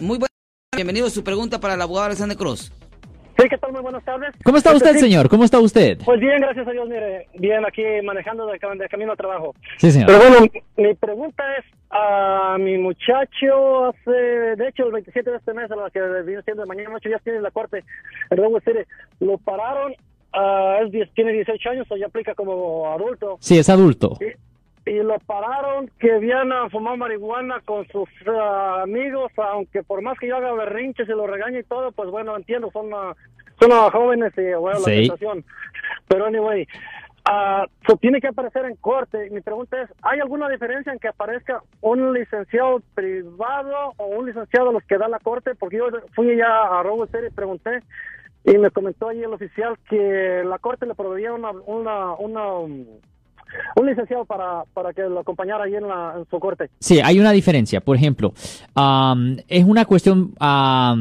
[0.00, 0.28] Muy buenas
[0.74, 2.72] Bienvenido a su pregunta para el abogado Alexander Cruz.
[3.38, 3.72] Sí, ¿qué tal?
[3.72, 4.30] Muy buenas tardes.
[4.44, 5.28] ¿Cómo está Este, usted, sí, señor?
[5.28, 5.98] ¿Cómo está usted?
[6.04, 9.54] Pues bien, gracias a Dios, mire, bien aquí manejando de, cam- de camino a trabajo.
[9.78, 10.06] Sí, señor.
[10.08, 15.54] Pero bueno, mi pregunta es, a mi muchacho hace, de hecho, el 27 de este
[15.54, 17.82] mes, a la que viene siendo mañana ocho días tiene la corte
[18.30, 18.78] City,
[19.20, 19.94] lo pararon,
[20.32, 23.38] ah, es, tiene 18 años, o ya aplica como adulto.
[23.40, 24.18] Sí, es adulto.
[24.20, 24.26] Y,
[24.90, 30.26] y lo pararon que habían fumado marihuana con sus ah, amigos, aunque por más que
[30.26, 33.14] yo haga berrinches y lo regañe y todo, pues bueno, entiendo, son, ah,
[33.60, 35.02] son ah, jóvenes y bueno, la Sí.
[35.02, 35.44] situación.
[36.08, 36.66] Pero anyway,
[37.24, 39.30] ah, so tiene que aparecer en corte.
[39.30, 44.68] Mi pregunta es, ¿hay alguna diferencia en que aparezca un licenciado privado o un licenciado
[44.68, 45.54] de los que da la corte?
[45.54, 47.78] Porque yo fui ya a City y pregunté
[48.42, 52.42] y me comentó allí el oficial que la corte le proveía una, una, una
[53.76, 56.70] un licenciado para, para que lo acompañara ahí en, la, su corte.
[56.78, 57.80] Sí, hay una diferencia.
[57.80, 58.32] Por ejemplo,
[58.74, 60.34] am, es una cuestión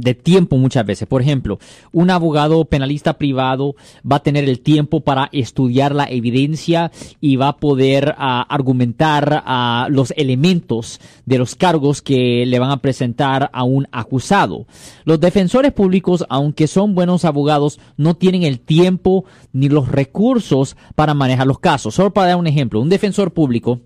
[0.00, 1.08] de tiempo muchas veces.
[1.08, 1.58] Por ejemplo,
[1.92, 3.74] un abogado penalista privado
[4.10, 9.42] va a tener el tiempo para estudiar la evidencia y va a poder ah, argumentar
[9.44, 14.66] ah, los elementos de los cargos que le van a presentar a un acusado.
[15.04, 21.14] Los defensores públicos, aunque son buenos abogados, no tienen el tiempo ni los recursos para
[21.14, 21.94] manejar los casos.
[21.94, 23.80] Solo para dar un ejemplo, un defensor público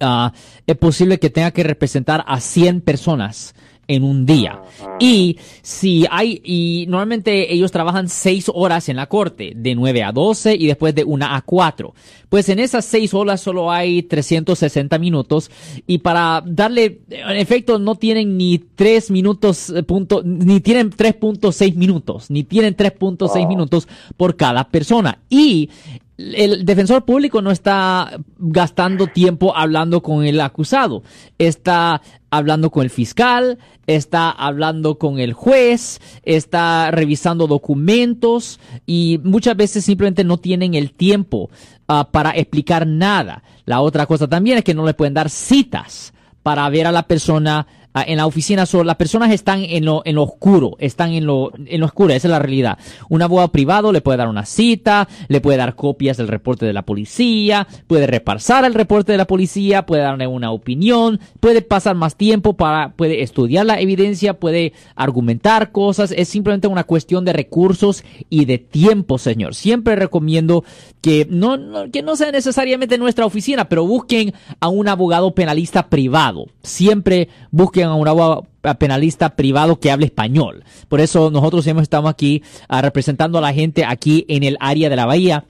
[0.00, 0.32] ah,
[0.66, 3.54] es posible que tenga que representar a 100 personas
[3.88, 4.60] en un día.
[5.00, 10.12] Y si hay, y normalmente ellos trabajan 6 horas en la corte, de 9 a
[10.12, 11.94] 12 y después de 1 a 4.
[12.28, 15.50] Pues en esas 6 horas solo hay 360 minutos
[15.86, 21.74] y para darle, en efecto, no tienen ni 3 minutos, eh, punto, ni tienen 3.6
[21.74, 25.20] minutos, ni tienen 3.6 minutos por cada persona.
[25.30, 25.70] Y
[26.18, 31.04] el defensor público no está gastando tiempo hablando con el acusado,
[31.38, 39.56] está hablando con el fiscal, está hablando con el juez, está revisando documentos y muchas
[39.56, 41.50] veces simplemente no tienen el tiempo
[41.86, 43.44] ah, para explicar nada.
[43.64, 46.12] La otra cosa también es que no le pueden dar citas
[46.42, 47.66] para ver a la persona
[48.06, 48.66] en la oficina.
[48.66, 52.12] So, las personas están en lo, en lo oscuro, están en lo, en lo oscuro,
[52.12, 52.78] esa es la realidad.
[53.08, 56.72] Un abogado privado le puede dar una cita, le puede dar copias del reporte de
[56.72, 61.94] la policía, puede repasar el reporte de la policía, puede darle una opinión, puede pasar
[61.94, 67.32] más tiempo para, puede estudiar la evidencia, puede argumentar cosas, es simplemente una cuestión de
[67.32, 69.54] recursos y de tiempo, señor.
[69.54, 70.64] Siempre recomiendo
[71.00, 75.88] que no, que no sea necesariamente en nuestra oficina, pero busquen a un abogado penalista
[75.88, 76.46] privado.
[76.62, 78.46] Siempre busquen a un abogado
[78.78, 80.64] penalista privado que hable español.
[80.88, 84.88] Por eso nosotros hemos estado aquí ah, representando a la gente aquí en el área
[84.88, 85.44] de la bahía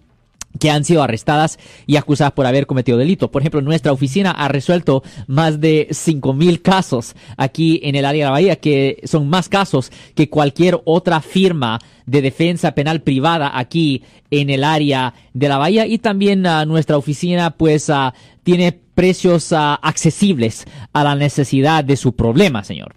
[0.59, 3.31] que han sido arrestadas y acusadas por haber cometido delitos.
[3.31, 8.27] Por ejemplo, nuestra oficina ha resuelto más de 5.000 casos aquí en el área de
[8.27, 14.03] la Bahía, que son más casos que cualquier otra firma de defensa penal privada aquí
[14.31, 15.87] en el área de la Bahía.
[15.87, 21.95] Y también ah, nuestra oficina, pues, ah, tiene precios ah, accesibles a la necesidad de
[21.95, 22.97] su problema, señor.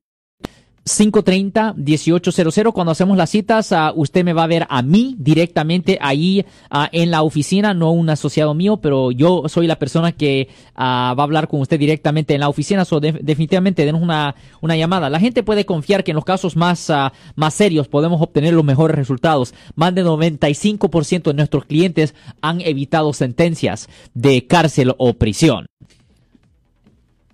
[0.86, 2.72] 530-1800.
[2.74, 6.90] Cuando hacemos las citas, ah, usted me va a ver a mí directamente ahí ah,
[6.92, 11.24] en la oficina, no un asociado mío, pero yo soy la persona que ah, va
[11.24, 12.86] a hablar con usted directamente en la oficina.
[12.86, 15.10] So, de- definitivamente, denos una, una llamada.
[15.10, 16.92] La gente puede confiar que en los casos más,
[17.36, 19.54] más serios podemos obtener los mejores resultados.
[19.76, 25.68] Más de 95% de nuestros clientes han evitado sentencias de cárcel o prisión.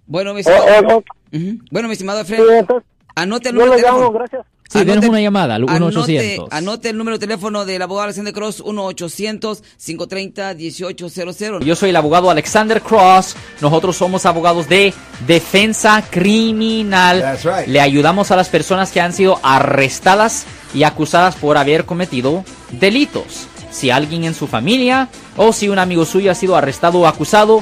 [0.07, 1.03] Bueno, mi o, estimado, o- o-
[1.37, 1.59] Ujú.
[1.71, 4.19] bueno, mi estimado sí, Alfredo, entonces, anote el yo número de llamo, teléfono.
[4.19, 4.45] gracias.
[4.67, 6.47] Sí, Anote- denos una llamada al Anote, 1-800.
[6.49, 11.63] anote el número de teléfono del abogado Alexander Cross, 1-800-530-1800.
[11.63, 13.35] Yo soy el abogado Alexander Cross.
[13.61, 14.93] Nosotros somos abogados de
[15.27, 17.21] defensa criminal.
[17.21, 17.67] That's right.
[17.67, 23.47] Le ayudamos a las personas que han sido arrestadas y acusadas por haber cometido delitos.
[23.71, 27.61] Si alguien en su familia o si un amigo suyo ha sido arrestado o acusado,